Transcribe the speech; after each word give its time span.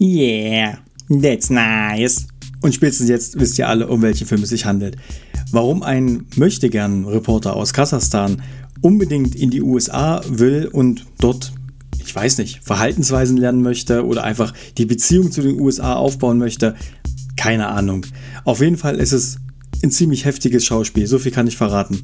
Yeah, 0.00 0.78
that's 1.08 1.50
nice. 1.50 2.26
Und 2.60 2.74
spätestens 2.74 3.08
jetzt 3.08 3.38
wisst 3.38 3.58
ihr 3.58 3.68
alle, 3.68 3.86
um 3.86 4.02
welchen 4.02 4.26
Film 4.26 4.42
es 4.42 4.50
sich 4.50 4.64
handelt. 4.64 4.96
Warum 5.52 5.82
ein 5.82 6.26
Möchtegern-Reporter 6.36 7.54
aus 7.54 7.72
Kasachstan 7.72 8.42
unbedingt 8.80 9.34
in 9.34 9.50
die 9.50 9.62
USA 9.62 10.20
will 10.28 10.68
und 10.72 11.06
dort, 11.20 11.52
ich 12.04 12.14
weiß 12.14 12.38
nicht, 12.38 12.60
Verhaltensweisen 12.62 13.36
lernen 13.36 13.62
möchte 13.62 14.04
oder 14.04 14.24
einfach 14.24 14.52
die 14.78 14.86
Beziehung 14.86 15.30
zu 15.30 15.42
den 15.42 15.60
USA 15.60 15.94
aufbauen 15.94 16.38
möchte, 16.38 16.74
keine 17.36 17.68
Ahnung. 17.68 18.06
Auf 18.44 18.60
jeden 18.60 18.76
Fall 18.76 18.96
ist 18.96 19.12
es 19.12 19.38
ein 19.82 19.90
ziemlich 19.90 20.24
heftiges 20.24 20.64
Schauspiel, 20.64 21.06
so 21.06 21.18
viel 21.18 21.32
kann 21.32 21.46
ich 21.46 21.56
verraten. 21.56 22.00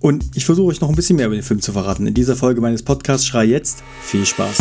Und 0.00 0.24
ich 0.34 0.44
versuche 0.44 0.68
euch 0.68 0.80
noch 0.80 0.88
ein 0.88 0.94
bisschen 0.94 1.16
mehr 1.16 1.26
über 1.26 1.36
den 1.36 1.42
Film 1.42 1.60
zu 1.62 1.72
verraten. 1.72 2.06
In 2.06 2.14
dieser 2.14 2.36
Folge 2.36 2.60
meines 2.60 2.82
Podcasts 2.82 3.26
Schrei 3.26 3.46
jetzt. 3.46 3.82
Viel 4.02 4.26
Spaß. 4.26 4.56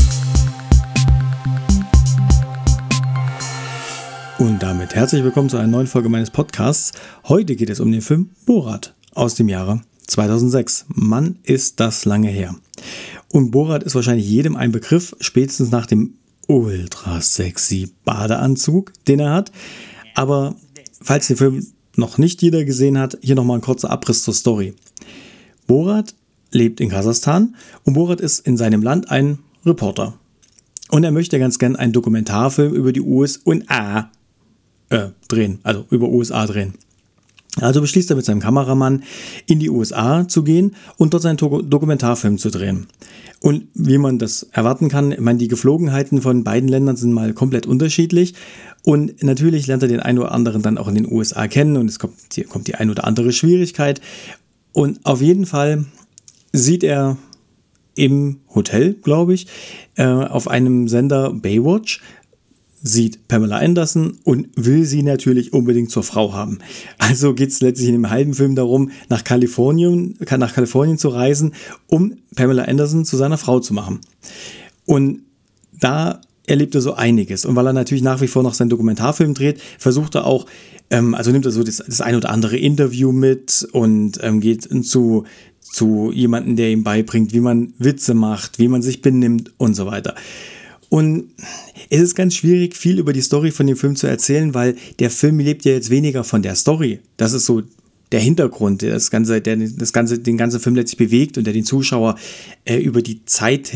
Und 4.45 4.61
damit 4.61 4.93
herzlich 4.93 5.23
willkommen 5.23 5.49
zu 5.49 5.57
einer 5.57 5.65
neuen 5.65 5.87
Folge 5.87 6.07
meines 6.07 6.29
Podcasts. 6.29 6.91
Heute 7.23 7.55
geht 7.55 7.71
es 7.71 7.79
um 7.79 7.91
den 7.91 8.03
Film 8.03 8.29
Borat 8.45 8.93
aus 9.15 9.33
dem 9.33 9.49
Jahre 9.49 9.81
2006. 10.05 10.85
Mann, 10.89 11.39
ist 11.41 11.79
das 11.79 12.05
lange 12.05 12.29
her. 12.29 12.53
Und 13.29 13.49
Borat 13.49 13.81
ist 13.81 13.95
wahrscheinlich 13.95 14.29
jedem 14.29 14.55
ein 14.55 14.71
Begriff, 14.71 15.15
spätestens 15.19 15.71
nach 15.71 15.87
dem 15.87 16.13
ultra 16.45 17.21
sexy 17.21 17.91
Badeanzug, 18.05 18.93
den 19.07 19.19
er 19.19 19.33
hat. 19.33 19.51
Aber 20.13 20.53
falls 21.01 21.25
den 21.25 21.37
Film 21.37 21.65
noch 21.95 22.19
nicht 22.19 22.43
jeder 22.43 22.65
gesehen 22.65 22.99
hat, 22.99 23.17
hier 23.21 23.33
nochmal 23.33 23.57
ein 23.57 23.63
kurzer 23.63 23.89
Abriss 23.89 24.21
zur 24.21 24.35
Story. 24.35 24.75
Borat 25.65 26.13
lebt 26.51 26.81
in 26.81 26.89
Kasachstan 26.89 27.55
und 27.83 27.95
Borat 27.95 28.21
ist 28.21 28.45
in 28.45 28.57
seinem 28.57 28.83
Land 28.83 29.09
ein 29.09 29.39
Reporter. 29.65 30.13
Und 30.91 31.03
er 31.03 31.11
möchte 31.11 31.39
ganz 31.39 31.57
gern 31.57 31.75
einen 31.75 31.93
Dokumentarfilm 31.93 32.75
über 32.75 32.93
die 32.93 33.01
USA 33.01 34.11
äh, 34.95 35.09
drehen, 35.27 35.59
also 35.63 35.85
über 35.89 36.07
USA 36.07 36.45
drehen. 36.45 36.73
Also 37.61 37.79
beschließt 37.79 38.09
er 38.09 38.17
mit 38.17 38.25
seinem 38.25 38.41
Kameramann 38.41 39.03
in 39.45 39.59
die 39.59 39.69
USA 39.69 40.27
zu 40.27 40.43
gehen 40.43 40.75
und 40.97 41.13
dort 41.13 41.23
seinen 41.23 41.37
Dokumentarfilm 41.37 42.37
zu 42.37 42.49
drehen. 42.49 42.87
Und 43.39 43.67
wie 43.73 43.97
man 43.97 44.19
das 44.19 44.43
erwarten 44.51 44.89
kann, 44.89 45.11
ich 45.11 45.19
meine, 45.19 45.39
die 45.39 45.47
Geflogenheiten 45.47 46.21
von 46.21 46.43
beiden 46.43 46.67
Ländern 46.67 46.97
sind 46.97 47.13
mal 47.13 47.33
komplett 47.33 47.65
unterschiedlich. 47.65 48.33
Und 48.83 49.23
natürlich 49.23 49.67
lernt 49.67 49.83
er 49.83 49.89
den 49.89 49.99
einen 49.99 50.19
oder 50.19 50.31
anderen 50.31 50.63
dann 50.63 50.77
auch 50.77 50.87
in 50.87 50.95
den 50.95 51.11
USA 51.11 51.47
kennen 51.47 51.77
und 51.77 51.89
es 51.89 51.99
kommt, 51.99 52.15
hier 52.33 52.45
kommt 52.45 52.67
die 52.67 52.75
ein 52.75 52.89
oder 52.89 53.05
andere 53.05 53.31
Schwierigkeit. 53.31 54.01
Und 54.73 55.05
auf 55.05 55.21
jeden 55.21 55.45
Fall 55.45 55.85
sieht 56.51 56.83
er 56.83 57.17
im 57.95 58.41
Hotel, 58.53 58.93
glaube 58.93 59.33
ich, 59.33 59.47
äh, 59.95 60.03
auf 60.03 60.49
einem 60.49 60.87
Sender 60.87 61.31
Baywatch 61.31 62.01
sieht 62.87 63.27
Pamela 63.27 63.57
Anderson 63.57 64.19
und 64.23 64.47
will 64.55 64.85
sie 64.85 65.01
natürlich 65.01 65.53
unbedingt 65.53 65.89
zur 65.89 66.03
Frau 66.03 66.33
haben. 66.33 66.59
Also 66.99 67.33
geht 67.33 67.49
es 67.49 67.59
letztlich 67.59 67.87
in 67.89 67.95
dem 67.95 68.11
halben 68.11 68.35
Film 68.35 68.55
darum, 68.55 68.91
nach 69.09 69.23
Kalifornien, 69.23 70.17
nach 70.37 70.53
Kalifornien 70.53 70.99
zu 70.99 71.09
reisen, 71.09 71.53
um 71.87 72.17
Pamela 72.35 72.63
Anderson 72.65 73.03
zu 73.03 73.17
seiner 73.17 73.39
Frau 73.39 73.59
zu 73.59 73.73
machen. 73.73 74.01
Und 74.85 75.23
da 75.79 76.21
erlebt 76.45 76.75
er 76.75 76.81
so 76.81 76.93
einiges. 76.93 77.43
Und 77.43 77.55
weil 77.55 77.65
er 77.65 77.73
natürlich 77.73 78.03
nach 78.03 78.21
wie 78.21 78.27
vor 78.27 78.43
noch 78.43 78.53
seinen 78.53 78.69
Dokumentarfilm 78.69 79.33
dreht, 79.33 79.59
versucht 79.79 80.13
er 80.13 80.25
auch, 80.25 80.45
ähm, 80.91 81.15
also 81.15 81.31
nimmt 81.31 81.45
er 81.45 81.51
so 81.51 81.63
das, 81.63 81.77
das 81.77 82.01
ein 82.01 82.15
oder 82.15 82.29
andere 82.29 82.55
Interview 82.55 83.11
mit 83.11 83.67
und 83.71 84.19
ähm, 84.21 84.41
geht 84.41 84.69
zu, 84.85 85.23
zu 85.59 86.11
jemandem, 86.13 86.55
der 86.55 86.69
ihm 86.69 86.83
beibringt, 86.83 87.33
wie 87.33 87.39
man 87.39 87.73
Witze 87.79 88.13
macht, 88.13 88.59
wie 88.59 88.67
man 88.67 88.83
sich 88.83 89.01
benimmt 89.01 89.53
und 89.57 89.75
so 89.75 89.87
weiter. 89.87 90.13
Und 90.95 91.25
es 91.89 91.99
ist 91.99 92.15
ganz 92.15 92.35
schwierig, 92.35 92.73
viel 92.73 92.99
über 92.99 93.11
die 93.11 93.19
Story 93.19 93.51
von 93.51 93.67
dem 93.67 93.75
Film 93.75 93.97
zu 93.97 94.07
erzählen, 94.07 94.53
weil 94.53 94.77
der 94.99 95.11
Film 95.11 95.39
lebt 95.39 95.65
ja 95.65 95.73
jetzt 95.73 95.89
weniger 95.89 96.23
von 96.23 96.41
der 96.41 96.55
Story. 96.55 97.01
Das 97.17 97.33
ist 97.33 97.45
so 97.45 97.63
der 98.13 98.21
Hintergrund, 98.21 98.81
der 98.81 98.93
das 98.93 99.11
Ganze, 99.11 99.41
der 99.41 99.57
das 99.57 99.91
Ganze, 99.91 100.19
den 100.19 100.37
ganzen 100.37 100.61
Film 100.61 100.77
letztlich 100.77 101.09
bewegt 101.09 101.37
und 101.37 101.43
der 101.43 101.53
den 101.53 101.65
Zuschauer 101.65 102.15
äh, 102.63 102.77
über 102.77 103.01
die 103.01 103.25
Zeit 103.25 103.73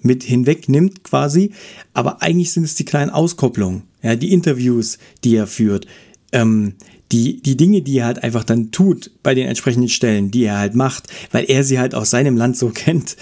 mit 0.00 0.22
hinweg 0.22 0.68
nimmt 0.68 1.02
quasi. 1.02 1.50
Aber 1.92 2.22
eigentlich 2.22 2.52
sind 2.52 2.62
es 2.62 2.76
die 2.76 2.84
kleinen 2.84 3.10
Auskopplungen, 3.10 3.82
ja, 4.00 4.14
die 4.14 4.32
Interviews, 4.32 4.98
die 5.24 5.34
er 5.34 5.48
führt, 5.48 5.88
ähm, 6.30 6.74
die, 7.10 7.42
die 7.42 7.56
Dinge, 7.56 7.82
die 7.82 7.98
er 7.98 8.06
halt 8.06 8.22
einfach 8.22 8.44
dann 8.44 8.70
tut 8.70 9.10
bei 9.24 9.34
den 9.34 9.48
entsprechenden 9.48 9.88
Stellen, 9.88 10.30
die 10.30 10.44
er 10.44 10.58
halt 10.58 10.76
macht, 10.76 11.08
weil 11.32 11.46
er 11.50 11.64
sie 11.64 11.80
halt 11.80 11.96
aus 11.96 12.10
seinem 12.10 12.36
Land 12.36 12.56
so 12.56 12.68
kennt 12.72 13.16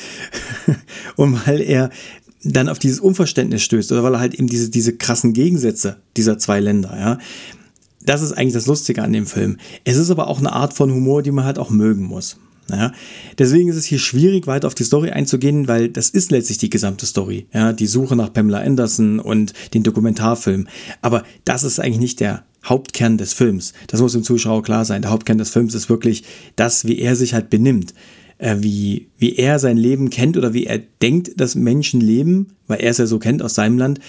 und 1.16 1.46
weil 1.46 1.62
er 1.62 1.88
dann 2.42 2.68
auf 2.68 2.78
dieses 2.78 3.00
Unverständnis 3.00 3.62
stößt 3.62 3.92
oder 3.92 4.02
weil 4.02 4.14
er 4.14 4.20
halt 4.20 4.34
eben 4.34 4.48
diese, 4.48 4.70
diese 4.70 4.96
krassen 4.96 5.32
Gegensätze 5.32 5.96
dieser 6.16 6.38
zwei 6.38 6.60
Länder, 6.60 6.96
ja. 6.98 7.18
Das 8.04 8.22
ist 8.22 8.32
eigentlich 8.32 8.54
das 8.54 8.66
Lustige 8.66 9.02
an 9.02 9.12
dem 9.12 9.26
Film. 9.26 9.58
Es 9.84 9.96
ist 9.96 10.10
aber 10.10 10.28
auch 10.28 10.38
eine 10.38 10.52
Art 10.52 10.72
von 10.72 10.90
Humor, 10.90 11.22
die 11.22 11.32
man 11.32 11.44
halt 11.44 11.58
auch 11.58 11.68
mögen 11.68 12.04
muss. 12.04 12.38
Ja, 12.70 12.92
deswegen 13.38 13.68
ist 13.70 13.76
es 13.76 13.86
hier 13.86 13.98
schwierig, 13.98 14.46
weiter 14.46 14.66
auf 14.66 14.74
die 14.74 14.84
Story 14.84 15.10
einzugehen, 15.10 15.68
weil 15.68 15.88
das 15.88 16.10
ist 16.10 16.30
letztlich 16.30 16.58
die 16.58 16.70
gesamte 16.70 17.06
Story. 17.06 17.46
Ja, 17.52 17.72
die 17.72 17.86
Suche 17.86 18.14
nach 18.14 18.32
Pamela 18.32 18.60
Anderson 18.60 19.20
und 19.20 19.54
den 19.72 19.82
Dokumentarfilm. 19.82 20.68
Aber 21.00 21.24
das 21.44 21.64
ist 21.64 21.80
eigentlich 21.80 21.98
nicht 21.98 22.20
der 22.20 22.44
Hauptkern 22.64 23.16
des 23.16 23.32
Films. 23.32 23.72
Das 23.86 24.00
muss 24.00 24.12
dem 24.12 24.22
Zuschauer 24.22 24.62
klar 24.62 24.84
sein. 24.84 25.02
Der 25.02 25.10
Hauptkern 25.10 25.38
des 25.38 25.50
Films 25.50 25.74
ist 25.74 25.88
wirklich 25.88 26.24
das, 26.56 26.86
wie 26.86 26.98
er 26.98 27.16
sich 27.16 27.32
halt 27.32 27.48
benimmt 27.48 27.94
äh, 28.38 28.56
wie, 28.60 29.08
wie 29.18 29.36
er 29.36 29.58
sein 29.58 29.76
Leben 29.76 30.10
kennt 30.10 30.36
oder 30.36 30.54
wie 30.54 30.66
er 30.66 30.78
denkt, 30.78 31.40
dass 31.40 31.54
Menschen 31.54 32.00
leben, 32.00 32.54
weil 32.66 32.80
er 32.80 32.90
es 32.90 32.98
ja 32.98 33.06
so 33.06 33.18
kennt 33.18 33.42
aus 33.42 33.54
seinem 33.54 33.78
Land 33.78 34.00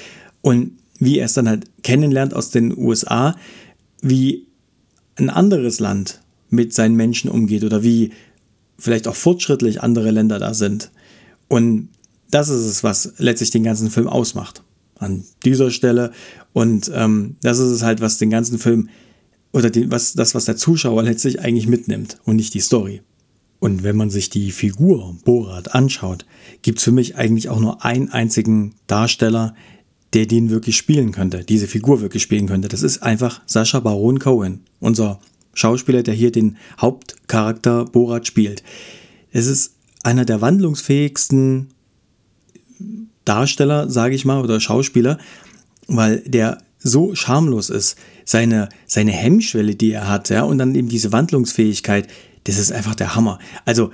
und 0.41 0.73
wie 1.00 1.17
er 1.17 1.25
es 1.25 1.34
dann 1.34 1.47
halt 1.47 1.66
kennenlernt 1.84 2.34
aus 2.34 2.51
den 2.51 2.78
USA, 2.78 3.35
wie 4.01 4.47
ein 5.16 5.29
anderes 5.29 5.79
Land 5.79 6.22
mit 6.50 6.73
seinen 6.73 6.95
Menschen 6.95 7.29
umgeht 7.29 7.63
oder 7.63 7.84
wie 7.84 8.12
vielleicht 8.78 9.07
auch 9.07 9.16
fortschrittlich 9.16 9.81
andere 9.81 10.12
Länder 10.12 10.40
da 10.40 10.53
sind. 10.53 10.91
Und 11.47 11.90
das 12.31 12.50
ist 12.50 12.66
es, 12.66 12.84
was 12.84 13.13
letztlich 13.17 13.51
den 13.51 13.63
ganzen 13.63 13.90
Film 13.90 14.07
ausmacht. 14.07 14.63
An 14.97 15.23
dieser 15.46 15.72
Stelle. 15.72 16.11
Und 16.53 16.91
ähm, 16.94 17.38
das 17.41 17.59
ist 17.59 17.72
es 17.72 17.84
halt, 17.84 18.01
was 18.01 18.17
den 18.17 18.29
ganzen 18.29 18.59
Film 18.59 18.90
oder 19.53 19.69
den, 19.69 19.91
was, 19.91 20.13
das, 20.13 20.35
was 20.35 20.46
der 20.46 20.57
Zuschauer 20.57 21.03
letztlich 21.03 21.40
eigentlich 21.40 21.67
mitnimmt 21.67 22.19
und 22.25 22.35
nicht 22.35 22.53
die 22.53 22.59
Story. 22.59 23.01
Und 23.59 23.84
wenn 23.84 23.97
man 23.97 24.09
sich 24.09 24.30
die 24.30 24.52
Figur 24.52 25.16
Borat 25.25 25.75
anschaut, 25.75 26.25
gibt 26.62 26.80
es 26.80 26.86
für 26.86 26.92
mich 26.92 27.18
eigentlich 27.18 27.50
auch 27.50 27.59
nur 27.59 27.84
einen 27.84 28.09
einzigen 28.09 28.75
Darsteller, 28.88 29.53
der 30.14 30.25
den 30.25 30.50
wirklich 30.50 30.78
spielen 30.78 31.12
könnte, 31.12 31.44
diese 31.44 31.68
Figur 31.68 32.02
wirklich 32.02 32.24
spielen 32.24 32.47
könnte. 32.47 32.68
Das 32.68 32.84
ist 32.84 33.03
einfach 33.03 33.42
Sascha 33.46 33.80
Baron 33.80 34.20
Cohen, 34.20 34.62
unser 34.80 35.20
Schauspieler, 35.53 36.03
der 36.03 36.14
hier 36.14 36.31
den 36.31 36.58
Hauptcharakter 36.80 37.86
Borat 37.86 38.25
spielt. 38.25 38.64
Es 39.31 39.46
ist 39.46 39.76
einer 40.03 40.26
der 40.26 40.41
wandlungsfähigsten 40.41 41.70
Darsteller, 43.26 43.90
sage 43.90 44.16
ich 44.16 44.26
mal, 44.26 44.41
oder 44.41 44.59
Schauspieler, 44.59 45.20
weil 45.88 46.20
der 46.22 46.59
so 46.80 47.14
schamlos 47.14 47.70
ist, 47.70 47.97
seine, 48.24 48.70
seine 48.88 49.12
Hemmschwelle, 49.12 49.76
die 49.76 49.91
er 49.91 50.08
hat, 50.08 50.30
ja, 50.30 50.44
und 50.44 50.58
dann 50.58 50.76
eben 50.76 50.88
diese 50.88 51.12
Wandlungsfähigkeit, 51.12 52.08
das 52.46 52.58
ist 52.58 52.72
einfach 52.72 52.96
der 52.96 53.16
Hammer. 53.16 53.40
Also 53.66 53.92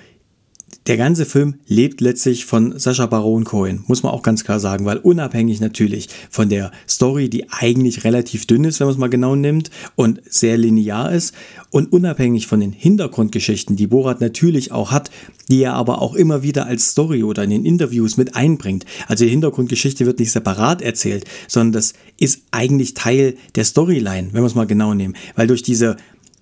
der 0.88 0.98
ganze 0.98 1.26
Film 1.26 1.56
lebt 1.68 2.00
letztlich 2.00 2.46
von 2.46 2.78
Sascha 2.78 3.08
Baron 3.08 3.44
Cohen, 3.44 3.84
muss 3.88 4.04
man 4.04 4.12
auch 4.12 4.22
ganz 4.22 4.44
klar 4.44 4.60
sagen, 4.60 4.86
weil 4.86 4.98
unabhängig 4.98 5.60
natürlich 5.60 6.10
von 6.30 6.48
der 6.48 6.72
Story, 6.88 7.28
die 7.28 7.50
eigentlich 7.50 8.04
relativ 8.04 8.46
dünn 8.46 8.66
ist, 8.66 8.80
wenn 8.80 8.86
man 8.86 8.94
es 8.94 9.00
mal 9.00 9.10
genau 9.10 9.36
nimmt 9.36 9.72
und 9.96 10.22
sehr 10.30 10.58
linear 10.58 11.12
ist 11.12 11.34
und 11.72 11.92
unabhängig 11.92 12.46
von 12.46 12.60
den 12.60 12.72
Hintergrundgeschichten, 12.72 13.76
die 13.76 13.88
Borat 13.88 14.22
natürlich 14.22 14.72
auch 14.72 14.92
hat, 14.92 15.10
die 15.50 15.64
er 15.64 15.74
aber 15.74 16.04
auch 16.04 16.14
immer 16.14 16.44
wieder 16.44 16.68
als 16.68 16.92
Story 16.92 17.24
oder 17.24 17.44
in 17.44 17.50
den 17.50 17.66
Interviews 17.66 18.18
mit 18.18 18.36
einbringt. 18.36 18.86
Also 19.08 19.26
die 19.26 19.32
Hintergrundgeschichte 19.32 20.06
wird 20.06 20.20
nicht 20.20 20.32
separat 20.32 20.84
erzählt, 20.84 21.26
sondern 21.48 21.74
das 21.74 21.94
ist 22.20 22.44
eigentlich 22.52 22.94
Teil 22.94 23.38
der 23.56 23.64
Storyline, 23.64 24.30
wenn 24.34 24.44
wir 24.44 24.48
es 24.48 24.56
mal 24.56 24.68
genau 24.68 24.94
nehmen, 24.94 25.16
weil 25.36 25.48
durch 25.48 25.64
diese 25.64 25.98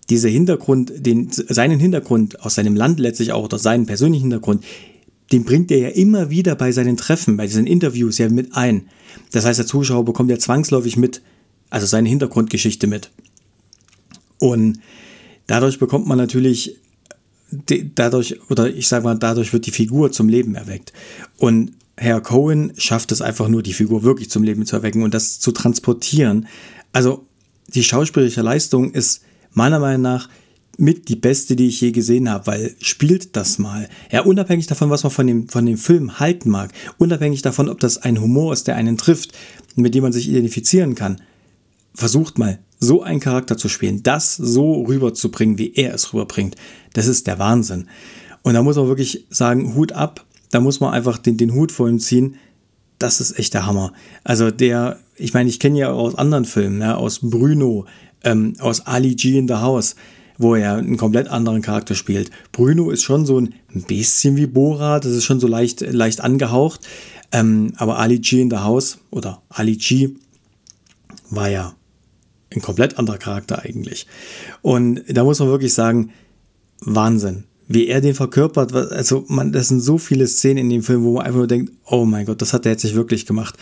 dieser 0.10 0.30
Hintergrund, 0.30 0.92
den, 0.96 1.30
seinen 1.32 1.80
Hintergrund 1.80 2.42
aus 2.42 2.56
seinem 2.56 2.76
Land 2.76 3.00
letztlich 3.00 3.32
auch 3.32 3.46
oder 3.46 3.60
seinen 3.60 3.86
persönlichen 3.86 4.24
Hintergrund, 4.24 4.64
den 5.32 5.46
bringt 5.46 5.72
er 5.72 5.80
ja 5.80 5.90
immer 5.90 6.30
wieder 6.30 6.56
bei 6.56 6.72
seinen 6.72 6.98
Treffen, 6.98 7.38
bei 7.38 7.48
diesen 7.48 7.66
Interviews 7.66 8.18
ja 8.18 8.30
mit 8.30 8.56
ein. 8.56 8.88
Das 9.32 9.46
heißt, 9.46 9.60
der 9.60 9.66
Zuschauer 9.66 10.06
bekommt 10.06 10.30
ja 10.30 10.38
zwangsläufig 10.38 10.98
mit, 10.98 11.22
also 11.70 11.86
seine 11.86 12.10
Hintergrundgeschichte 12.10 12.88
mit. 12.88 13.10
Und 14.40 14.80
dadurch 15.48 15.80
bekommt 15.80 16.06
man 16.06 16.18
natürlich, 16.18 16.78
dadurch, 17.96 18.40
oder 18.50 18.74
ich 18.74 18.88
sage 18.88 19.06
mal, 19.06 19.18
dadurch 19.18 19.54
wird 19.54 19.66
die 19.66 19.72
Figur 19.72 20.12
zum 20.12 20.28
Leben 20.28 20.56
erweckt. 20.56 20.94
Und 21.38 21.72
Herr 21.96 22.22
Cohen 22.22 22.74
schafft 22.78 23.12
es 23.12 23.22
einfach 23.22 23.48
nur, 23.48 23.64
die 23.64 23.74
Figur 23.74 24.04
wirklich 24.04 24.30
zum 24.30 24.44
Leben 24.44 24.66
zu 24.66 24.76
erwecken 24.76 25.04
und 25.04 25.14
das 25.14 25.40
zu 25.40 25.52
transportieren. 25.52 26.48
Also 26.92 27.26
die 27.68 27.84
schauspielerische 27.84 28.42
Leistung 28.42 28.92
ist 28.92 29.22
meiner 29.54 29.80
Meinung 29.80 30.02
nach 30.02 30.30
mit 30.78 31.08
die 31.08 31.16
beste, 31.16 31.56
die 31.56 31.68
ich 31.68 31.82
je 31.82 31.92
gesehen 31.92 32.30
habe, 32.30 32.48
weil 32.48 32.76
spielt 32.82 33.36
das 33.36 33.60
mal. 33.60 33.88
Ja, 34.12 34.22
unabhängig 34.22 34.68
davon, 34.68 34.90
was 34.90 35.04
man 35.04 35.12
von 35.12 35.28
dem, 35.28 35.50
von 35.50 35.66
dem 35.66 35.78
Film 35.78 36.20
halten 36.20 36.50
mag, 36.50 36.72
unabhängig 36.98 37.42
davon, 37.42 37.70
ob 37.70 37.80
das 37.80 38.00
ein 38.00 38.20
Humor 38.20 38.54
ist, 38.54 38.68
der 38.68 38.76
einen 38.76 38.98
trifft, 38.98 39.34
mit 39.76 39.94
dem 39.94 40.04
man 40.04 40.14
sich 40.14 40.28
identifizieren 40.30 40.96
kann, 40.96 41.22
versucht 41.94 42.40
mal, 42.40 42.60
so 42.80 43.02
einen 43.02 43.20
Charakter 43.20 43.58
zu 43.58 43.70
spielen, 43.70 44.04
das 44.04 44.36
so 44.36 44.84
rüberzubringen, 44.84 45.58
wie 45.58 45.74
er 45.74 45.94
es 45.94 46.14
rüberbringt. 46.14 46.56
Das 46.94 47.08
ist 47.08 47.28
der 47.28 47.40
Wahnsinn. 47.40 47.88
Und 48.42 48.56
da 48.56 48.62
muss 48.62 48.76
man 48.76 48.88
wirklich 48.88 49.26
sagen, 49.30 49.76
Hut 49.76 49.94
ab, 49.94 50.26
da 50.52 50.60
muss 50.60 50.80
man 50.80 50.94
einfach 50.94 51.18
den, 51.18 51.38
den 51.38 51.54
Hut 51.54 51.72
vor 51.72 51.88
ihm 51.88 52.00
ziehen. 52.00 52.36
Das 53.00 53.22
ist 53.22 53.40
echt 53.40 53.54
der 53.54 53.66
Hammer. 53.66 53.94
Also 54.24 54.52
der, 54.52 55.00
ich 55.16 55.34
meine, 55.34 55.50
ich 55.50 55.60
kenne 55.60 55.80
ja 55.80 55.92
aus 55.92 56.16
anderen 56.16 56.46
Filmen, 56.46 56.82
ja, 56.82 56.96
aus 56.96 57.20
Bruno, 57.22 57.86
ähm, 58.24 58.56
aus 58.60 58.86
Ali 58.86 59.16
G 59.16 59.38
in 59.38 59.48
the 59.48 59.56
House, 59.56 59.96
wo 60.38 60.56
er 60.56 60.76
einen 60.76 60.98
komplett 60.98 61.28
anderen 61.28 61.62
Charakter 61.62 61.96
spielt. 61.96 62.32
Bruno 62.52 62.90
ist 62.90 63.04
schon 63.04 63.26
so 63.26 63.40
ein 63.40 63.54
bisschen 63.88 64.36
wie 64.36 64.48
Bora, 64.48 65.00
das 65.00 65.12
ist 65.12 65.26
schon 65.26 65.40
so 65.40 65.48
leicht, 65.48 65.82
leicht 65.82 66.22
angehaucht. 66.22 66.82
Ähm, 67.32 67.74
aber 67.78 67.98
Ali 67.98 68.20
G 68.20 68.42
in 68.42 68.50
the 68.50 68.58
House 68.58 69.00
oder 69.10 69.42
Ali 69.50 69.76
G 69.76 70.16
war 71.30 71.50
ja 71.50 71.76
ein 72.52 72.62
komplett 72.62 72.98
anderer 72.98 73.18
Charakter 73.18 73.64
eigentlich. 73.64 74.06
Und 74.62 75.04
da 75.08 75.24
muss 75.24 75.40
man 75.40 75.50
wirklich 75.50 75.74
sagen, 75.74 76.12
Wahnsinn. 76.82 77.46
Wie 77.68 77.88
er 77.88 78.02
den 78.02 78.14
verkörpert, 78.14 78.74
also 78.74 79.26
man, 79.30 79.52
das 79.52 79.70
sind 79.70 79.80
so 79.80 79.98
viele 79.98 80.28
Szenen 80.28 80.66
in 80.66 80.70
dem 80.70 80.84
Film, 80.84 81.04
wo 81.04 81.14
man 81.14 81.26
einfach 81.26 81.38
nur 81.38 81.48
denkt, 81.48 81.72
oh 81.86 82.06
mein 82.06 82.26
Gott, 82.26 82.42
das 82.42 82.54
hat 82.54 82.66
er 82.66 82.74
jetzt 82.74 82.84
nicht 82.84 82.96
wirklich 82.96 83.26
gemacht. 83.26 83.56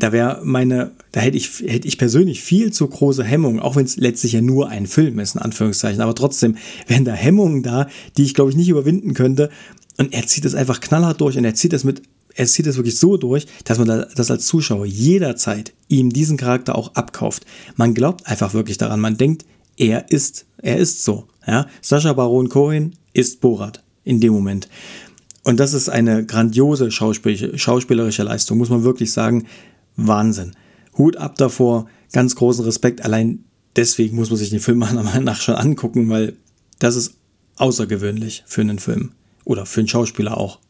Da 0.00 0.12
wäre 0.12 0.40
meine, 0.42 0.90
da 1.12 1.20
hätte 1.20 1.36
ich, 1.36 1.60
hätte 1.60 1.86
ich 1.86 1.98
persönlich 1.98 2.42
viel 2.42 2.72
zu 2.72 2.86
große 2.86 3.22
Hemmungen, 3.22 3.60
auch 3.60 3.76
wenn 3.76 3.84
es 3.84 3.96
letztlich 3.96 4.32
ja 4.32 4.40
nur 4.40 4.68
ein 4.68 4.86
Film 4.86 5.18
ist, 5.18 5.36
in 5.36 5.40
Anführungszeichen. 5.40 6.00
Aber 6.00 6.14
trotzdem 6.14 6.56
wären 6.86 7.04
da 7.04 7.12
Hemmungen 7.12 7.62
da, 7.62 7.86
die 8.16 8.24
ich 8.24 8.34
glaube 8.34 8.50
ich 8.50 8.56
nicht 8.56 8.68
überwinden 8.68 9.14
könnte. 9.14 9.50
Und 9.98 10.12
er 10.12 10.26
zieht 10.26 10.44
es 10.44 10.54
einfach 10.54 10.80
knallhart 10.80 11.20
durch 11.20 11.36
und 11.38 11.44
er 11.44 11.54
zieht 11.54 11.72
es 11.72 11.84
mit 11.84 12.02
er 12.34 12.46
zieht 12.46 12.66
es 12.66 12.76
wirklich 12.76 12.98
so 12.98 13.16
durch, 13.16 13.46
dass 13.64 13.78
man 13.78 14.06
das 14.14 14.30
als 14.30 14.46
Zuschauer 14.46 14.86
jederzeit 14.86 15.72
ihm 15.88 16.10
diesen 16.10 16.36
Charakter 16.36 16.76
auch 16.76 16.94
abkauft. 16.94 17.44
Man 17.76 17.92
glaubt 17.92 18.26
einfach 18.26 18.54
wirklich 18.54 18.78
daran. 18.78 19.00
Man 19.00 19.16
denkt, 19.16 19.44
er 19.76 20.10
ist, 20.10 20.46
er 20.58 20.76
ist 20.76 21.04
so. 21.04 21.26
Ja? 21.46 21.66
Sascha 21.80 22.12
Baron 22.12 22.48
Cohen 22.48 22.94
ist 23.12 23.40
Borat 23.40 23.82
in 24.04 24.20
dem 24.20 24.32
Moment. 24.32 24.68
Und 25.42 25.58
das 25.58 25.72
ist 25.72 25.88
eine 25.88 26.24
grandiose 26.24 26.90
schauspielerische 26.90 28.22
Leistung, 28.22 28.58
muss 28.58 28.68
man 28.68 28.84
wirklich 28.84 29.12
sagen. 29.12 29.46
Wahnsinn. 29.96 30.52
Hut 30.96 31.16
ab 31.16 31.36
davor, 31.36 31.86
ganz 32.12 32.36
großen 32.36 32.64
Respekt. 32.64 33.04
Allein 33.04 33.44
deswegen 33.76 34.16
muss 34.16 34.30
man 34.30 34.38
sich 34.38 34.50
den 34.50 34.60
Film 34.60 34.78
meiner 34.80 35.02
Meinung 35.02 35.24
nach 35.24 35.40
schon 35.40 35.54
angucken, 35.54 36.08
weil 36.08 36.36
das 36.78 36.96
ist 36.96 37.14
außergewöhnlich 37.56 38.44
für 38.46 38.62
einen 38.62 38.78
Film. 38.78 39.12
Oder 39.44 39.66
für 39.66 39.80
einen 39.80 39.88
Schauspieler 39.88 40.36
auch. 40.36 40.60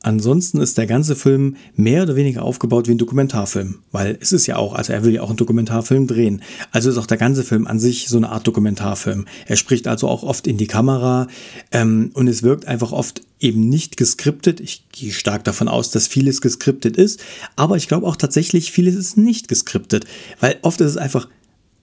Ansonsten 0.00 0.60
ist 0.60 0.78
der 0.78 0.86
ganze 0.86 1.16
Film 1.16 1.56
mehr 1.74 2.04
oder 2.04 2.14
weniger 2.14 2.42
aufgebaut 2.42 2.86
wie 2.86 2.92
ein 2.92 2.98
Dokumentarfilm, 2.98 3.80
weil 3.90 4.16
es 4.20 4.32
ist 4.32 4.46
ja 4.46 4.56
auch, 4.56 4.74
also 4.74 4.92
er 4.92 5.02
will 5.02 5.12
ja 5.12 5.22
auch 5.22 5.28
einen 5.28 5.36
Dokumentarfilm 5.36 6.06
drehen. 6.06 6.42
Also 6.70 6.88
ist 6.88 6.98
auch 6.98 7.06
der 7.06 7.16
ganze 7.16 7.42
Film 7.42 7.66
an 7.66 7.80
sich 7.80 8.08
so 8.08 8.16
eine 8.16 8.28
Art 8.28 8.46
Dokumentarfilm. 8.46 9.26
Er 9.46 9.56
spricht 9.56 9.88
also 9.88 10.06
auch 10.06 10.22
oft 10.22 10.46
in 10.46 10.56
die 10.56 10.68
Kamera 10.68 11.26
ähm, 11.72 12.12
und 12.14 12.28
es 12.28 12.44
wirkt 12.44 12.66
einfach 12.66 12.92
oft 12.92 13.22
eben 13.40 13.68
nicht 13.68 13.96
geskriptet. 13.96 14.60
Ich 14.60 14.84
gehe 14.92 15.12
stark 15.12 15.42
davon 15.42 15.66
aus, 15.66 15.90
dass 15.90 16.06
vieles 16.06 16.40
geskriptet 16.40 16.96
ist, 16.96 17.20
aber 17.56 17.76
ich 17.76 17.88
glaube 17.88 18.06
auch 18.06 18.16
tatsächlich, 18.16 18.70
vieles 18.70 18.94
ist 18.94 19.16
nicht 19.16 19.48
geskriptet, 19.48 20.06
weil 20.38 20.58
oft 20.62 20.80
ist 20.80 20.90
es 20.90 20.96
einfach 20.96 21.28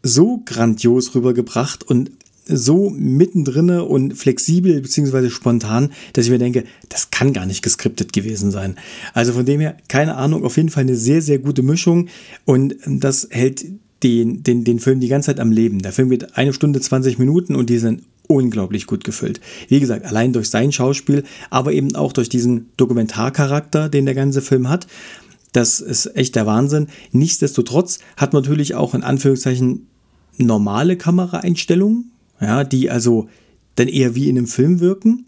so 0.03 0.41
grandios 0.45 1.15
rübergebracht 1.15 1.83
und 1.83 2.12
so 2.47 2.89
mittendrin 2.89 3.69
und 3.69 4.13
flexibel 4.13 4.81
beziehungsweise 4.81 5.30
spontan, 5.30 5.92
dass 6.13 6.25
ich 6.25 6.31
mir 6.31 6.38
denke, 6.38 6.63
das 6.89 7.12
kann 7.12 7.33
gar 7.33 7.45
nicht 7.45 7.63
geskriptet 7.63 8.13
gewesen 8.13 8.51
sein. 8.51 8.75
Also 9.13 9.33
von 9.33 9.45
dem 9.45 9.59
her, 9.59 9.77
keine 9.88 10.15
Ahnung, 10.15 10.44
auf 10.44 10.57
jeden 10.57 10.69
Fall 10.69 10.81
eine 10.81 10.95
sehr, 10.95 11.21
sehr 11.21 11.39
gute 11.39 11.63
Mischung 11.63 12.07
und 12.45 12.75
das 12.86 13.27
hält 13.31 13.65
den, 14.03 14.44
den, 14.44 14.63
den 14.63 14.80
Film 14.80 15.00
die 15.00 15.07
ganze 15.07 15.27
Zeit 15.27 15.39
am 15.39 15.51
Leben. 15.51 15.80
Der 15.80 15.92
Film 15.92 16.09
geht 16.09 16.38
eine 16.38 16.53
Stunde 16.53 16.80
20 16.80 17.18
Minuten 17.18 17.56
und 17.56 17.69
die 17.69 17.80
sind 17.80 18.03
unglaublich 18.27 18.88
gut 18.88 19.03
gefüllt. 19.03 19.39
Wie 19.68 19.80
gesagt, 19.80 20.06
allein 20.06 20.33
durch 20.33 20.50
sein 20.50 20.71
Schauspiel, 20.71 21.24
aber 21.50 21.74
eben 21.74 21.95
auch 21.95 22.13
durch 22.13 22.30
diesen 22.30 22.68
Dokumentarcharakter, 22.77 23.89
den 23.89 24.06
der 24.06 24.15
ganze 24.15 24.41
Film 24.41 24.69
hat. 24.69 24.88
Das 25.53 25.80
ist 25.80 26.15
echt 26.18 26.36
der 26.36 26.45
Wahnsinn. 26.45 26.88
Nichtsdestotrotz 27.12 28.00
hat 28.18 28.33
man 28.33 28.44
natürlich 28.44 28.75
auch 28.75 28.94
in 28.94 29.03
Anführungszeichen 29.03 29.88
normale 30.38 30.98
Kameraeinstellungen, 30.98 32.12
ja, 32.41 32.63
die 32.63 32.89
also 32.89 33.27
dann 33.75 33.87
eher 33.87 34.15
wie 34.15 34.29
in 34.29 34.37
einem 34.37 34.47
Film 34.47 34.79
wirken. 34.79 35.25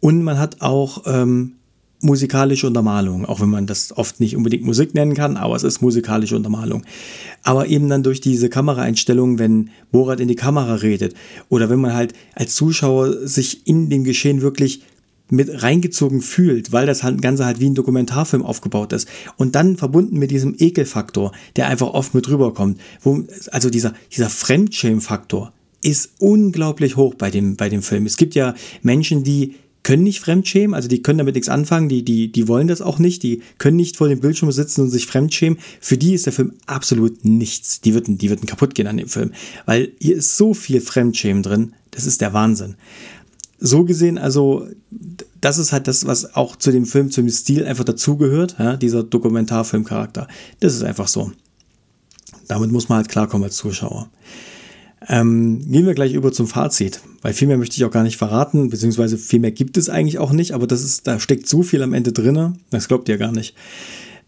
Und 0.00 0.22
man 0.22 0.38
hat 0.38 0.60
auch 0.60 1.02
ähm, 1.06 1.54
musikalische 2.00 2.66
Untermalung, 2.66 3.24
auch 3.24 3.40
wenn 3.40 3.48
man 3.48 3.66
das 3.66 3.96
oft 3.96 4.20
nicht 4.20 4.36
unbedingt 4.36 4.64
Musik 4.64 4.94
nennen 4.94 5.14
kann, 5.14 5.36
aber 5.36 5.56
es 5.56 5.64
ist 5.64 5.82
musikalische 5.82 6.36
Untermalung. 6.36 6.84
Aber 7.42 7.66
eben 7.66 7.88
dann 7.88 8.02
durch 8.02 8.20
diese 8.20 8.48
Kameraeinstellungen, 8.48 9.38
wenn 9.38 9.70
Borat 9.90 10.20
in 10.20 10.28
die 10.28 10.36
Kamera 10.36 10.74
redet 10.74 11.14
oder 11.48 11.70
wenn 11.70 11.80
man 11.80 11.94
halt 11.94 12.12
als 12.34 12.54
Zuschauer 12.54 13.26
sich 13.26 13.66
in 13.66 13.90
dem 13.90 14.04
Geschehen 14.04 14.42
wirklich 14.42 14.82
mit 15.30 15.62
reingezogen 15.62 16.22
fühlt, 16.22 16.72
weil 16.72 16.86
das 16.86 17.02
halt 17.02 17.20
Ganze 17.20 17.44
halt 17.44 17.60
wie 17.60 17.68
ein 17.68 17.74
Dokumentarfilm 17.74 18.42
aufgebaut 18.42 18.92
ist. 18.92 19.08
Und 19.36 19.54
dann 19.56 19.76
verbunden 19.76 20.18
mit 20.18 20.30
diesem 20.30 20.54
Ekelfaktor, 20.58 21.32
der 21.56 21.68
einfach 21.68 21.88
oft 21.88 22.14
mit 22.14 22.28
rüberkommt. 22.30 22.80
Wo, 23.02 23.24
also 23.50 23.68
dieser, 23.68 23.92
dieser 24.10 24.30
Fremdschämfaktor, 24.30 25.52
ist 25.82 26.10
unglaublich 26.18 26.96
hoch 26.96 27.14
bei 27.14 27.30
dem, 27.30 27.56
bei 27.56 27.68
dem 27.68 27.82
Film. 27.82 28.06
Es 28.06 28.16
gibt 28.16 28.34
ja 28.34 28.54
Menschen, 28.82 29.24
die 29.24 29.54
können 29.82 30.02
nicht 30.02 30.20
fremdschämen, 30.20 30.74
also 30.74 30.88
die 30.88 31.02
können 31.02 31.18
damit 31.18 31.34
nichts 31.34 31.48
anfangen, 31.48 31.88
die, 31.88 32.04
die, 32.04 32.30
die 32.30 32.46
wollen 32.46 32.68
das 32.68 32.82
auch 32.82 32.98
nicht, 32.98 33.22
die 33.22 33.42
können 33.58 33.76
nicht 33.76 33.96
vor 33.96 34.08
dem 34.08 34.20
Bildschirm 34.20 34.52
sitzen 34.52 34.82
und 34.82 34.90
sich 34.90 35.06
fremdschämen. 35.06 35.58
Für 35.80 35.96
die 35.96 36.12
ist 36.12 36.26
der 36.26 36.32
Film 36.32 36.52
absolut 36.66 37.24
nichts. 37.24 37.80
Die 37.80 37.94
würden, 37.94 38.18
die 38.18 38.28
würden 38.28 38.46
kaputt 38.46 38.74
gehen 38.74 38.86
an 38.86 38.98
dem 38.98 39.08
Film, 39.08 39.32
weil 39.66 39.92
hier 39.98 40.16
ist 40.16 40.36
so 40.36 40.52
viel 40.52 40.80
Fremdschämen 40.80 41.42
drin, 41.42 41.72
das 41.92 42.06
ist 42.06 42.20
der 42.20 42.32
Wahnsinn. 42.32 42.74
So 43.60 43.84
gesehen, 43.84 44.18
also, 44.18 44.68
das 45.40 45.58
ist 45.58 45.72
halt 45.72 45.88
das, 45.88 46.06
was 46.06 46.36
auch 46.36 46.56
zu 46.56 46.70
dem 46.70 46.84
Film, 46.84 47.10
zum 47.10 47.28
Stil 47.28 47.64
einfach 47.64 47.84
dazugehört, 47.84 48.56
ja, 48.58 48.76
dieser 48.76 49.02
Dokumentarfilmcharakter. 49.02 50.28
Das 50.60 50.74
ist 50.74 50.82
einfach 50.82 51.08
so. 51.08 51.32
Damit 52.46 52.70
muss 52.70 52.88
man 52.88 52.98
halt 52.98 53.08
klarkommen 53.08 53.44
als 53.44 53.56
Zuschauer. 53.56 54.10
Ähm, 55.06 55.60
gehen 55.70 55.86
wir 55.86 55.94
gleich 55.94 56.12
über 56.12 56.32
zum 56.32 56.48
Fazit, 56.48 57.00
weil 57.22 57.32
viel 57.32 57.46
mehr 57.46 57.58
möchte 57.58 57.76
ich 57.76 57.84
auch 57.84 57.90
gar 57.90 58.02
nicht 58.02 58.16
verraten, 58.16 58.70
beziehungsweise 58.70 59.16
viel 59.16 59.38
mehr 59.38 59.52
gibt 59.52 59.76
es 59.76 59.88
eigentlich 59.88 60.18
auch 60.18 60.32
nicht, 60.32 60.52
aber 60.52 60.66
das 60.66 60.82
ist, 60.82 61.06
da 61.06 61.20
steckt 61.20 61.48
so 61.48 61.62
viel 61.62 61.82
am 61.82 61.94
Ende 61.94 62.12
drinne, 62.12 62.54
das 62.70 62.88
glaubt 62.88 63.08
ihr 63.08 63.16
gar 63.16 63.30
nicht. 63.30 63.54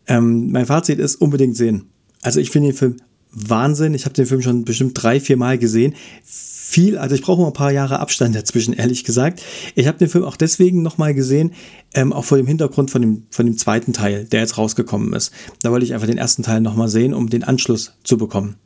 Ähm, 0.06 0.52
mein 0.52 0.67
Fazit 0.67 0.99
ist 0.99 1.17
unbedingt 1.17 1.56
sehen. 1.56 1.87
Also 2.22 2.38
ich 2.40 2.50
finde 2.50 2.69
den 2.69 2.76
Film 2.76 2.96
Wahnsinn. 3.32 3.94
Ich 3.94 4.05
habe 4.05 4.14
den 4.14 4.26
Film 4.26 4.43
schon 4.43 4.64
bestimmt 4.64 5.00
drei, 5.00 5.21
vier 5.21 5.37
Mal 5.37 5.59
gesehen. 5.59 5.95
Viel, 6.25 6.99
also 6.99 7.14
ich 7.14 7.23
brauche 7.23 7.40
mal 7.40 7.49
ein 7.49 7.52
paar 7.52 7.73
Jahre 7.73 7.99
Abstand 7.99 8.35
dazwischen, 8.37 8.75
ehrlich 8.75 9.02
gesagt. 9.02 9.42
Ich 9.75 9.88
habe 9.88 9.99
den 9.99 10.09
Film 10.09 10.25
auch 10.25 10.37
deswegen 10.37 10.83
nochmal 10.83 11.14
gesehen, 11.14 11.52
ähm, 11.95 12.12
auch 12.12 12.25
vor 12.25 12.38
dem 12.38 12.47
Hintergrund 12.47 12.92
von 12.92 13.02
dem, 13.02 13.23
von 13.30 13.47
dem 13.47 13.59
zweiten 13.59 13.92
Teil, 13.92 14.25
der 14.25 14.40
jetzt 14.40 14.56
rausgekommen 14.56 15.12
ist. 15.12 15.33
Da 15.62 15.73
wollte 15.73 15.85
ich 15.85 15.95
einfach 15.95 16.06
den 16.06 16.18
ersten 16.18 16.45
Teil 16.45 16.61
nochmal 16.61 16.88
sehen, 16.88 17.12
um 17.12 17.28
den 17.28 17.42
Anschluss 17.42 17.95
zu 18.04 18.16
bekommen. 18.16 18.56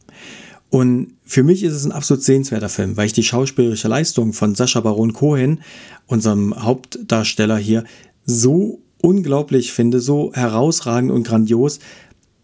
Und 0.75 1.13
für 1.25 1.45
mich 1.45 1.63
ist 1.63 1.73
es 1.73 1.85
ein 1.85 1.93
absolut 1.93 2.25
sehenswerter 2.25 2.69
Film, 2.69 2.97
weil 2.97 3.07
ich 3.07 3.13
die 3.13 3.23
schauspielerische 3.23 3.87
Leistung 3.87 4.33
von 4.33 4.57
Sascha 4.57 4.81
Baron 4.81 5.13
Cohen, 5.13 5.61
unserem 6.09 6.53
Hauptdarsteller 6.65 7.59
hier, 7.59 7.85
so 8.27 8.81
unglaublich 9.01 9.73
finde, 9.73 10.01
so 10.01 10.33
herausragend 10.35 11.13
und 11.13 11.29
grandios, 11.29 11.79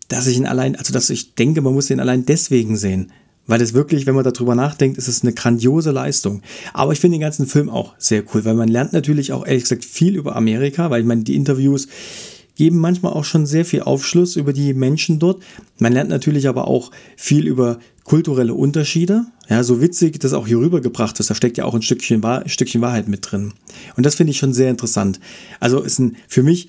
dass 0.06 0.28
ich 0.28 0.36
ihn 0.36 0.46
allein, 0.46 0.76
also 0.76 0.92
dass 0.92 1.10
ich 1.10 1.34
denke, 1.34 1.60
man 1.60 1.74
muss 1.74 1.90
ihn 1.90 1.98
allein 1.98 2.24
deswegen 2.24 2.76
sehen. 2.76 3.10
Weil 3.48 3.62
es 3.62 3.74
wirklich, 3.74 4.06
wenn 4.06 4.14
man 4.14 4.22
darüber 4.22 4.54
nachdenkt, 4.54 4.96
ist 4.96 5.08
es 5.08 5.24
eine 5.24 5.32
grandiose 5.32 5.90
Leistung. 5.90 6.42
Aber 6.72 6.92
ich 6.92 7.00
finde 7.00 7.16
den 7.16 7.22
ganzen 7.22 7.48
Film 7.48 7.68
auch 7.68 7.94
sehr 7.98 8.22
cool, 8.32 8.44
weil 8.44 8.54
man 8.54 8.68
lernt 8.68 8.92
natürlich 8.92 9.32
auch 9.32 9.44
ehrlich 9.44 9.64
gesagt 9.64 9.84
viel 9.84 10.14
über 10.14 10.36
Amerika, 10.36 10.88
weil 10.88 11.00
ich 11.00 11.06
meine, 11.06 11.24
die 11.24 11.34
Interviews, 11.34 11.88
geben 12.60 12.76
manchmal 12.76 13.14
auch 13.14 13.24
schon 13.24 13.46
sehr 13.46 13.64
viel 13.64 13.80
Aufschluss 13.80 14.36
über 14.36 14.52
die 14.52 14.74
Menschen 14.74 15.18
dort. 15.18 15.42
Man 15.78 15.94
lernt 15.94 16.10
natürlich 16.10 16.46
aber 16.46 16.68
auch 16.68 16.90
viel 17.16 17.46
über 17.46 17.78
kulturelle 18.04 18.52
Unterschiede. 18.52 19.24
Ja, 19.48 19.64
so 19.64 19.80
witzig 19.80 20.20
das 20.20 20.34
auch 20.34 20.46
hier 20.46 20.58
rübergebracht 20.58 21.18
ist, 21.20 21.30
da 21.30 21.34
steckt 21.34 21.56
ja 21.56 21.64
auch 21.64 21.74
ein 21.74 21.80
Stückchen, 21.80 22.22
Wahr, 22.22 22.46
Stückchen 22.46 22.82
Wahrheit 22.82 23.08
mit 23.08 23.32
drin. 23.32 23.54
Und 23.96 24.04
das 24.04 24.16
finde 24.16 24.32
ich 24.32 24.36
schon 24.36 24.52
sehr 24.52 24.68
interessant. 24.68 25.20
Also 25.58 25.80
ist 25.80 26.00
ein 26.00 26.16
für 26.28 26.42
mich 26.42 26.68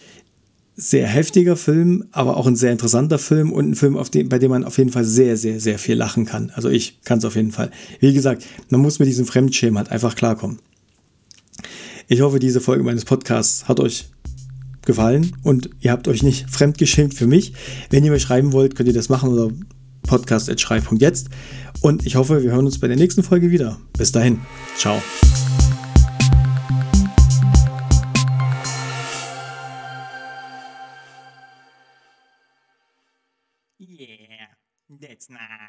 sehr 0.78 1.08
heftiger 1.08 1.58
Film, 1.58 2.06
aber 2.14 2.38
auch 2.38 2.48
ein 2.48 2.56
sehr 2.56 2.72
interessanter 2.72 3.20
Film 3.20 3.52
und 3.52 3.72
ein 3.72 3.76
Film, 3.76 4.00
dem, 4.14 4.30
bei 4.30 4.40
dem 4.40 4.52
man 4.52 4.64
auf 4.64 4.78
jeden 4.78 4.92
Fall 4.92 5.04
sehr, 5.04 5.36
sehr, 5.36 5.60
sehr 5.60 5.78
viel 5.78 5.98
lachen 5.98 6.26
kann. 6.26 6.54
Also 6.56 6.70
ich 6.70 7.02
kann 7.04 7.18
es 7.18 7.26
auf 7.26 7.36
jeden 7.36 7.52
Fall. 7.52 7.70
Wie 8.00 8.14
gesagt, 8.14 8.46
man 8.70 8.80
muss 8.80 9.00
mit 9.00 9.10
diesem 9.10 9.26
Fremdschämen 9.26 9.78
halt 9.78 9.92
einfach 9.92 10.16
klarkommen. 10.16 10.60
Ich 12.08 12.22
hoffe, 12.22 12.40
diese 12.40 12.62
Folge 12.62 12.86
meines 12.86 13.04
Podcasts 13.04 13.68
hat 13.68 13.82
euch 13.82 14.06
gefallen 14.86 15.36
und 15.44 15.70
ihr 15.80 15.92
habt 15.92 16.08
euch 16.08 16.24
nicht 16.24 16.50
fremdgeschämt 16.50 17.14
für 17.14 17.28
mich. 17.28 17.54
Wenn 17.90 18.04
ihr 18.04 18.12
mir 18.12 18.20
schreiben 18.20 18.54
wollt, 18.54 18.76
könnt 18.76 18.88
ihr 18.88 18.94
das 18.94 19.10
machen 19.10 19.30
oder 19.30 19.52
podcast.schreib.jetzt. 20.04 21.30
Und 21.82 22.06
ich 22.06 22.16
hoffe, 22.16 22.44
wir 22.44 22.52
hören 22.52 22.66
uns 22.66 22.80
bei 22.80 22.88
der 22.88 22.98
nächsten 22.98 23.24
Folge 23.24 23.52
wieder. 23.52 23.80
Bis 23.98 24.12
dahin. 24.12 24.40
Ciao. 24.78 25.02
Yeah, 33.80 34.48
that's 35.00 35.30
nice. 35.30 35.61